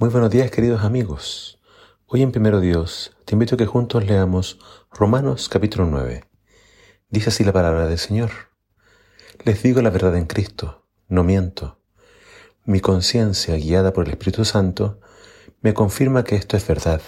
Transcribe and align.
Muy 0.00 0.10
buenos 0.10 0.30
días 0.30 0.52
queridos 0.52 0.84
amigos. 0.84 1.58
Hoy 2.06 2.22
en 2.22 2.30
Primero 2.30 2.60
Dios 2.60 3.16
te 3.24 3.34
invito 3.34 3.56
a 3.56 3.58
que 3.58 3.66
juntos 3.66 4.06
leamos 4.06 4.60
Romanos 4.92 5.48
capítulo 5.48 5.86
9. 5.86 6.22
Dice 7.10 7.30
así 7.30 7.42
la 7.42 7.52
palabra 7.52 7.88
del 7.88 7.98
Señor. 7.98 8.30
Les 9.42 9.60
digo 9.60 9.82
la 9.82 9.90
verdad 9.90 10.16
en 10.16 10.26
Cristo, 10.26 10.86
no 11.08 11.24
miento. 11.24 11.80
Mi 12.64 12.78
conciencia, 12.78 13.56
guiada 13.56 13.92
por 13.92 14.04
el 14.04 14.12
Espíritu 14.12 14.44
Santo, 14.44 15.00
me 15.62 15.74
confirma 15.74 16.22
que 16.22 16.36
esto 16.36 16.56
es 16.56 16.64
verdad. 16.64 17.02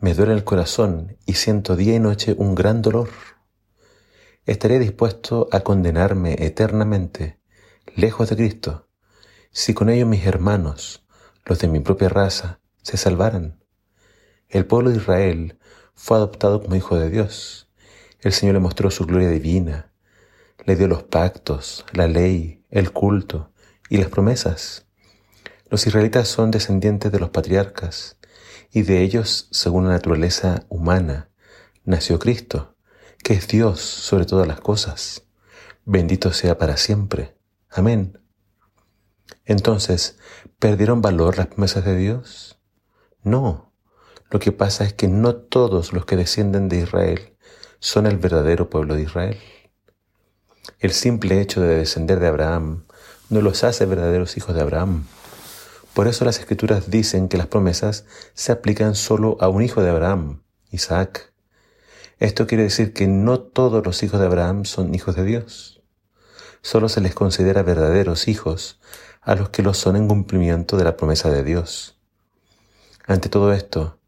Me 0.00 0.14
duele 0.14 0.32
el 0.32 0.42
corazón 0.42 1.18
y 1.24 1.34
siento 1.34 1.76
día 1.76 1.94
y 1.94 2.00
noche 2.00 2.34
un 2.36 2.56
gran 2.56 2.82
dolor. 2.82 3.10
Estaré 4.44 4.80
dispuesto 4.80 5.46
a 5.52 5.60
condenarme 5.60 6.34
eternamente, 6.40 7.38
lejos 7.94 8.28
de 8.28 8.34
Cristo, 8.34 8.88
si 9.52 9.72
con 9.72 9.88
ello 9.88 10.06
mis 10.06 10.26
hermanos, 10.26 11.06
los 11.50 11.58
de 11.58 11.66
mi 11.66 11.80
propia 11.80 12.08
raza, 12.08 12.60
se 12.80 12.96
salvaran. 12.96 13.58
El 14.48 14.66
pueblo 14.66 14.90
de 14.90 14.98
Israel 14.98 15.58
fue 15.94 16.16
adoptado 16.16 16.62
como 16.62 16.76
hijo 16.76 16.96
de 16.96 17.10
Dios. 17.10 17.68
El 18.20 18.32
Señor 18.32 18.54
le 18.54 18.60
mostró 18.60 18.92
su 18.92 19.04
gloria 19.04 19.30
divina, 19.30 19.90
le 20.64 20.76
dio 20.76 20.86
los 20.86 21.02
pactos, 21.02 21.84
la 21.92 22.06
ley, 22.06 22.64
el 22.70 22.92
culto 22.92 23.50
y 23.88 23.96
las 23.96 24.10
promesas. 24.10 24.86
Los 25.68 25.88
israelitas 25.88 26.28
son 26.28 26.52
descendientes 26.52 27.10
de 27.10 27.18
los 27.18 27.30
patriarcas, 27.30 28.16
y 28.70 28.82
de 28.82 29.02
ellos, 29.02 29.48
según 29.50 29.86
la 29.86 29.94
naturaleza 29.94 30.66
humana, 30.68 31.30
nació 31.84 32.20
Cristo, 32.20 32.76
que 33.24 33.34
es 33.34 33.48
Dios 33.48 33.80
sobre 33.80 34.24
todas 34.24 34.46
las 34.46 34.60
cosas. 34.60 35.24
Bendito 35.84 36.32
sea 36.32 36.58
para 36.58 36.76
siempre. 36.76 37.34
Amén. 37.68 38.19
Entonces, 39.44 40.18
¿perdieron 40.58 41.02
valor 41.02 41.38
las 41.38 41.48
promesas 41.48 41.84
de 41.84 41.96
Dios? 41.96 42.58
No. 43.22 43.72
Lo 44.30 44.38
que 44.38 44.52
pasa 44.52 44.84
es 44.84 44.92
que 44.92 45.08
no 45.08 45.34
todos 45.34 45.92
los 45.92 46.06
que 46.06 46.16
descienden 46.16 46.68
de 46.68 46.78
Israel 46.78 47.36
son 47.80 48.06
el 48.06 48.18
verdadero 48.18 48.70
pueblo 48.70 48.94
de 48.94 49.02
Israel. 49.02 49.38
El 50.78 50.92
simple 50.92 51.40
hecho 51.40 51.60
de 51.60 51.76
descender 51.76 52.20
de 52.20 52.28
Abraham 52.28 52.84
no 53.28 53.40
los 53.40 53.64
hace 53.64 53.86
verdaderos 53.86 54.36
hijos 54.36 54.54
de 54.54 54.60
Abraham. 54.60 55.04
Por 55.94 56.06
eso 56.06 56.24
las 56.24 56.38
escrituras 56.38 56.90
dicen 56.90 57.28
que 57.28 57.36
las 57.36 57.48
promesas 57.48 58.04
se 58.34 58.52
aplican 58.52 58.94
solo 58.94 59.36
a 59.40 59.48
un 59.48 59.62
hijo 59.62 59.82
de 59.82 59.90
Abraham, 59.90 60.42
Isaac. 60.70 61.32
Esto 62.18 62.46
quiere 62.46 62.64
decir 62.64 62.92
que 62.92 63.08
no 63.08 63.40
todos 63.40 63.84
los 63.84 64.02
hijos 64.02 64.20
de 64.20 64.26
Abraham 64.26 64.64
son 64.64 64.94
hijos 64.94 65.16
de 65.16 65.24
Dios. 65.24 65.79
Solo 66.62 66.88
se 66.88 67.00
les 67.00 67.14
considera 67.14 67.62
verdaderos 67.62 68.28
hijos 68.28 68.80
a 69.22 69.34
los 69.34 69.50
que 69.50 69.62
lo 69.62 69.74
son 69.74 69.96
en 69.96 70.08
cumplimiento 70.08 70.76
de 70.76 70.84
la 70.84 70.96
promesa 70.96 71.30
de 71.30 71.42
Dios. 71.42 71.98
Ante 73.06 73.28
todo 73.28 73.52
esto, 73.52 73.98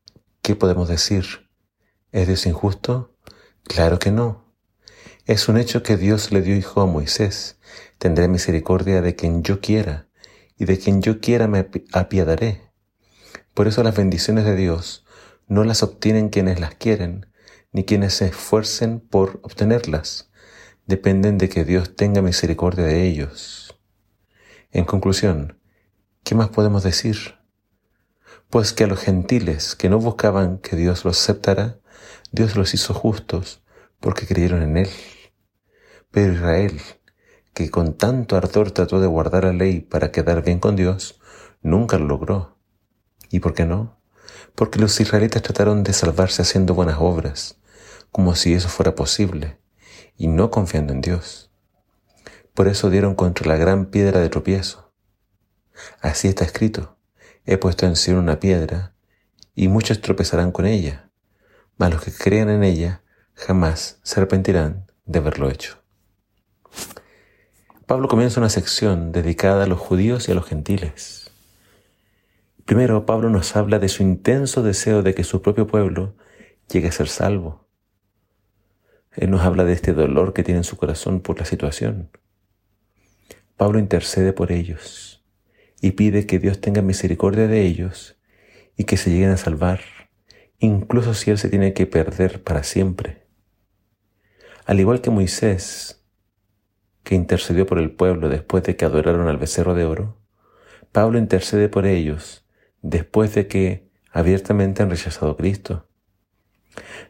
¿qué 0.43 0.55
podemos 0.55 0.89
decir? 0.89 1.49
¿Es 2.13 2.27
Dios 2.27 2.47
injusto? 2.47 3.17
Claro 3.65 3.99
que 3.99 4.11
no. 4.11 4.45
Es 5.25 5.49
un 5.49 5.57
hecho 5.57 5.83
que 5.83 5.97
Dios 5.97 6.33
le 6.33 6.43
dio 6.43 6.57
hijo 6.57 6.81
a 6.81 6.87
Moisés. 6.87 7.59
Tendré 7.99 8.29
misericordia 8.29 9.03
de 9.03 9.15
quien 9.15 9.43
yo 9.43 9.61
quiera, 9.61 10.09
y 10.59 10.65
de 10.65 10.79
quien 10.79 11.01
yo 11.01 11.21
quiera 11.21 11.49
me 11.49 11.69
apiadaré. 11.93 12.73
Por 13.55 13.69
eso 13.69 13.83
las 13.83 13.97
bendiciones 13.97 14.45
de 14.45 14.57
Dios 14.57 15.05
no 15.47 15.65
las 15.65 15.83
obtienen 15.83 16.29
quienes 16.29 16.61
las 16.61 16.75
quieren, 16.75 17.27
ni 17.73 17.85
quienes 17.85 18.15
se 18.15 18.27
esfuercen 18.27 19.01
por 19.01 19.41
obtenerlas. 19.43 20.32
Dependen 20.87 21.39
de 21.39 21.49
que 21.49 21.65
Dios 21.65 21.95
tenga 21.95 22.23
misericordia 22.23 22.85
de 22.85 23.07
ellos. 23.07 23.79
En 24.73 24.85
conclusión, 24.85 25.61
¿qué 26.25 26.35
más 26.35 26.49
podemos 26.49 26.83
decir? 26.83 27.37
Pues 28.51 28.73
que 28.73 28.85
a 28.85 28.87
los 28.89 28.99
gentiles 28.99 29.77
que 29.77 29.89
no 29.89 30.01
buscaban 30.01 30.59
que 30.59 30.75
Dios 30.75 31.05
los 31.05 31.21
aceptara, 31.21 31.79
Dios 32.33 32.57
los 32.57 32.75
hizo 32.75 32.95
justos 32.95 33.63
porque 34.01 34.27
creyeron 34.27 34.63
en 34.63 34.77
Él. 34.77 34.91
Pero 36.11 36.33
Israel, 36.33 36.81
que 37.55 37.71
con 37.71 37.97
tanto 37.97 38.37
ardor 38.37 38.73
trató 38.73 39.01
de 39.01 39.07
guardar 39.07 39.45
la 39.45 39.53
ley 39.53 39.81
para 39.81 40.11
quedar 40.11 40.43
bien 40.43 40.59
con 40.59 40.75
Dios, 40.75 41.21
nunca 41.63 41.97
lo 41.97 42.07
logró. 42.07 42.59
¿Y 43.31 43.39
por 43.39 43.55
qué 43.55 43.67
no? 43.67 44.01
Porque 44.57 44.81
los 44.81 45.01
israelitas 45.01 45.43
trataron 45.43 45.85
de 45.85 45.93
salvarse 45.93 46.43
haciendo 46.43 46.75
buenas 46.75 46.97
obras, 46.99 47.61
como 48.11 48.35
si 48.35 48.53
eso 48.53 48.69
fuera 48.69 48.97
posible, 48.97 49.62
y 50.17 50.29
no 50.29 50.51
confiando 50.51 50.93
en 50.93 51.01
Dios. 51.01 51.51
Por 52.55 52.69
eso 52.69 52.91
dieron 52.91 53.15
contra 53.15 53.47
la 53.47 53.57
gran 53.57 53.87
piedra 53.87 54.21
de 54.21 54.29
tropiezo. 54.29 54.93
Así 56.01 56.29
está 56.29 56.45
escrito, 56.45 56.99
he 57.45 57.57
puesto 57.57 57.87
en 57.87 57.97
Sion 57.97 58.19
una 58.19 58.41
piedra, 58.41 58.95
y 59.55 59.69
muchos 59.69 60.01
tropezarán 60.01 60.53
con 60.53 60.67
ella, 60.67 61.11
mas 61.77 61.91
los 61.93 62.03
que 62.03 62.13
crean 62.13 62.51
en 62.51 62.63
ella 62.63 63.03
jamás 63.35 63.99
se 64.03 64.21
arrepentirán 64.21 64.87
de 65.05 65.19
haberlo 65.19 65.51
hecho. 65.51 65.79
Pablo 67.87 68.09
comienza 68.09 68.41
una 68.41 68.49
sección 68.49 69.13
dedicada 69.13 69.65
a 69.65 69.67
los 69.67 69.79
judíos 69.79 70.29
y 70.29 70.33
a 70.33 70.35
los 70.35 70.47
gentiles. 70.47 71.31
Primero, 72.65 73.05
Pablo 73.05 73.29
nos 73.29 73.57
habla 73.57 73.79
de 73.79 73.89
su 73.89 74.03
intenso 74.03 74.63
deseo 74.63 75.03
de 75.03 75.15
que 75.15 75.25
su 75.25 75.43
propio 75.43 75.67
pueblo 75.67 76.15
llegue 76.71 76.89
a 76.89 76.93
ser 76.93 77.09
salvo. 77.09 77.62
Él 79.15 79.31
nos 79.31 79.43
habla 79.43 79.65
de 79.65 79.73
este 79.73 79.93
dolor 79.93 80.33
que 80.33 80.43
tiene 80.43 80.59
en 80.59 80.65
su 80.65 80.77
corazón 80.77 81.21
por 81.21 81.39
la 81.39 81.45
situación. 81.45 82.11
Pablo 83.57 83.79
intercede 83.79 84.33
por 84.33 84.53
ellos 84.53 85.25
y 85.81 85.93
pide 85.93 86.27
que 86.27 86.39
Dios 86.39 86.61
tenga 86.61 86.83
misericordia 86.83 87.47
de 87.47 87.63
ellos 87.63 88.17
y 88.77 88.85
que 88.85 88.97
se 88.97 89.11
lleguen 89.11 89.31
a 89.31 89.37
salvar, 89.37 89.81
incluso 90.59 91.15
si 91.15 91.31
Él 91.31 91.39
se 91.39 91.49
tiene 91.49 91.75
que 91.75 91.87
perder 91.87 92.43
para 92.43 92.63
siempre. 92.63 93.27
Al 94.65 94.81
igual 94.81 95.01
que 95.01 95.11
Moisés, 95.11 96.03
que 97.03 97.15
intercedió 97.15 97.67
por 97.67 97.79
el 97.79 97.91
pueblo 97.91 98.29
después 98.29 98.63
de 98.63 98.77
que 98.77 98.85
adoraron 98.85 99.29
al 99.29 99.37
becerro 99.37 99.75
de 99.75 99.85
oro, 99.85 100.19
Pablo 100.93 101.19
intercede 101.19 101.69
por 101.69 101.87
ellos 101.87 102.47
después 102.81 103.35
de 103.35 103.47
que 103.47 103.91
abiertamente 104.11 104.83
han 104.83 104.91
rechazado 104.91 105.33
a 105.33 105.37
Cristo. 105.37 105.89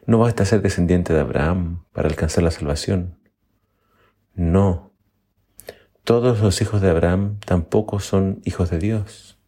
No 0.05 0.19
basta 0.19 0.45
ser 0.45 0.61
descendiente 0.61 1.13
de 1.13 1.19
Abraham 1.19 1.85
para 1.93 2.09
alcanzar 2.09 2.43
la 2.43 2.51
salvación. 2.51 3.19
No, 4.35 4.93
todos 6.03 6.41
los 6.41 6.61
hijos 6.61 6.81
de 6.81 6.89
Abraham 6.89 7.39
tampoco 7.45 8.01
son 8.01 8.41
hijos 8.43 8.69
de 8.69 8.77
Dios. 8.77 9.39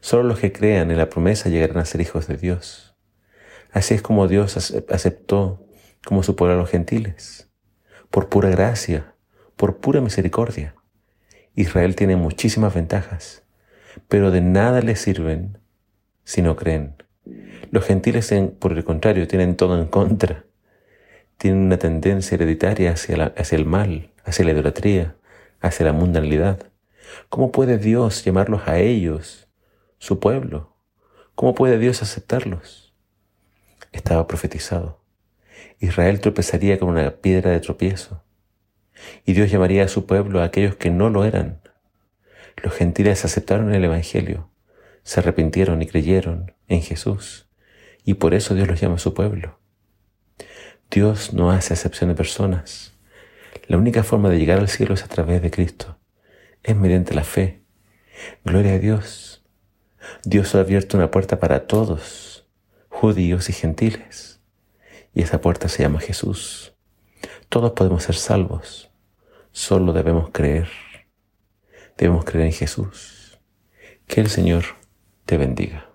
Solo 0.00 0.24
los 0.24 0.38
que 0.38 0.52
crean 0.52 0.90
en 0.90 0.98
la 0.98 1.08
promesa 1.08 1.48
llegarán 1.48 1.78
a 1.78 1.86
ser 1.86 2.02
hijos 2.02 2.26
de 2.26 2.36
Dios. 2.36 2.94
Así 3.72 3.94
es 3.94 4.02
como 4.02 4.28
Dios 4.28 4.74
aceptó 4.90 5.66
como 6.04 6.22
su 6.22 6.36
pueblo 6.36 6.54
a 6.54 6.58
los 6.58 6.68
gentiles, 6.68 7.50
por 8.10 8.28
pura 8.28 8.50
gracia, 8.50 9.14
por 9.56 9.78
pura 9.78 10.02
misericordia. 10.02 10.74
Israel 11.54 11.96
tiene 11.96 12.16
muchísimas 12.16 12.74
ventajas, 12.74 13.44
pero 14.08 14.30
de 14.30 14.40
nada 14.40 14.82
les 14.82 15.00
sirven 15.00 15.58
si 16.24 16.42
no 16.42 16.56
creen. 16.56 16.96
Los 17.70 17.84
gentiles, 17.84 18.34
por 18.58 18.72
el 18.72 18.84
contrario, 18.84 19.28
tienen 19.28 19.56
todo 19.56 19.78
en 19.78 19.86
contra. 19.86 20.44
Tienen 21.36 21.60
una 21.60 21.78
tendencia 21.78 22.34
hereditaria 22.34 22.92
hacia, 22.92 23.32
el 23.52 23.64
mal, 23.64 24.10
hacia 24.24 24.44
la 24.44 24.52
idolatría, 24.52 25.16
hacia 25.60 25.86
la 25.86 25.92
mundanalidad. 25.92 26.66
¿Cómo 27.28 27.52
puede 27.52 27.78
Dios 27.78 28.24
llamarlos 28.24 28.62
a 28.66 28.78
ellos 28.78 29.48
su 29.98 30.20
pueblo? 30.20 30.76
¿Cómo 31.34 31.54
puede 31.54 31.78
Dios 31.78 32.02
aceptarlos? 32.02 32.94
Estaba 33.92 34.26
profetizado. 34.26 35.00
Israel 35.78 36.20
tropezaría 36.20 36.78
con 36.78 36.88
una 36.90 37.10
piedra 37.10 37.50
de 37.50 37.60
tropiezo. 37.60 38.22
Y 39.24 39.32
Dios 39.32 39.50
llamaría 39.50 39.84
a 39.84 39.88
su 39.88 40.06
pueblo 40.06 40.40
a 40.40 40.44
aquellos 40.44 40.76
que 40.76 40.90
no 40.90 41.08
lo 41.08 41.24
eran. 41.24 41.60
Los 42.62 42.74
gentiles 42.74 43.24
aceptaron 43.24 43.74
el 43.74 43.84
Evangelio, 43.84 44.50
se 45.02 45.20
arrepintieron 45.20 45.80
y 45.80 45.86
creyeron 45.86 46.52
en 46.70 46.80
Jesús. 46.80 47.46
Y 48.04 48.14
por 48.14 48.32
eso 48.32 48.54
Dios 48.54 48.66
los 48.66 48.80
llama 48.80 48.94
a 48.94 48.98
su 48.98 49.12
pueblo. 49.12 49.58
Dios 50.90 51.34
no 51.34 51.50
hace 51.50 51.74
acepción 51.74 52.08
de 52.08 52.16
personas. 52.16 52.94
La 53.66 53.76
única 53.76 54.02
forma 54.02 54.30
de 54.30 54.38
llegar 54.38 54.58
al 54.58 54.68
cielo 54.68 54.94
es 54.94 55.04
a 55.04 55.08
través 55.08 55.42
de 55.42 55.50
Cristo. 55.50 55.98
Es 56.62 56.74
mediante 56.74 57.14
la 57.14 57.24
fe. 57.24 57.62
Gloria 58.44 58.74
a 58.74 58.78
Dios. 58.78 59.44
Dios 60.24 60.54
ha 60.54 60.60
abierto 60.60 60.96
una 60.96 61.10
puerta 61.10 61.38
para 61.38 61.66
todos, 61.66 62.48
judíos 62.88 63.48
y 63.50 63.52
gentiles. 63.52 64.40
Y 65.12 65.22
esa 65.22 65.40
puerta 65.40 65.68
se 65.68 65.82
llama 65.82 66.00
Jesús. 66.00 66.74
Todos 67.48 67.72
podemos 67.72 68.04
ser 68.04 68.14
salvos. 68.14 68.90
Solo 69.52 69.92
debemos 69.92 70.30
creer. 70.30 70.68
Debemos 71.96 72.24
creer 72.24 72.46
en 72.46 72.52
Jesús. 72.52 73.40
Que 74.06 74.20
el 74.20 74.28
Señor 74.28 74.64
te 75.26 75.36
bendiga. 75.36 75.89